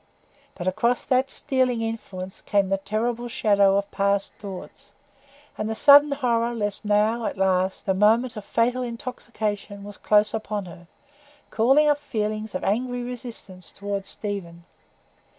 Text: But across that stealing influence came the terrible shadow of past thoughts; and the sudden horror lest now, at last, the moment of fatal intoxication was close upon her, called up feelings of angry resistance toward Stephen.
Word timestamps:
But 0.55 0.67
across 0.67 1.05
that 1.05 1.29
stealing 1.29 1.83
influence 1.83 2.41
came 2.41 2.69
the 2.69 2.79
terrible 2.79 3.27
shadow 3.27 3.77
of 3.77 3.91
past 3.91 4.33
thoughts; 4.33 4.93
and 5.59 5.69
the 5.69 5.75
sudden 5.75 6.11
horror 6.13 6.55
lest 6.55 6.83
now, 6.83 7.25
at 7.27 7.37
last, 7.37 7.85
the 7.85 7.93
moment 7.93 8.35
of 8.35 8.43
fatal 8.43 8.81
intoxication 8.81 9.83
was 9.83 9.99
close 9.99 10.33
upon 10.33 10.65
her, 10.65 10.87
called 11.51 11.77
up 11.77 11.99
feelings 11.99 12.55
of 12.55 12.63
angry 12.63 13.03
resistance 13.03 13.71
toward 13.71 14.07
Stephen. 14.07 14.65